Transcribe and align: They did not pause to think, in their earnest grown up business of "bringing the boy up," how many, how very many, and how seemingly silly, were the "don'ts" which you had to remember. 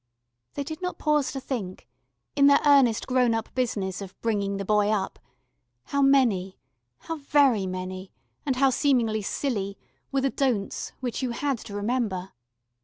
They 0.55 0.63
did 0.63 0.81
not 0.81 0.97
pause 0.97 1.31
to 1.31 1.39
think, 1.39 1.87
in 2.35 2.47
their 2.47 2.57
earnest 2.65 3.05
grown 3.05 3.35
up 3.35 3.53
business 3.53 4.01
of 4.01 4.19
"bringing 4.19 4.57
the 4.57 4.65
boy 4.65 4.89
up," 4.89 5.19
how 5.83 6.01
many, 6.01 6.57
how 7.01 7.17
very 7.17 7.67
many, 7.67 8.11
and 8.43 8.55
how 8.55 8.71
seemingly 8.71 9.21
silly, 9.21 9.77
were 10.11 10.21
the 10.21 10.31
"don'ts" 10.31 10.91
which 11.01 11.21
you 11.21 11.29
had 11.29 11.59
to 11.59 11.75
remember. 11.75 12.31